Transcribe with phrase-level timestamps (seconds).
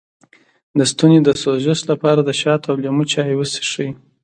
[0.77, 3.89] د ستوني د سوزش لپاره د شاتو او لیمو چای وڅښئ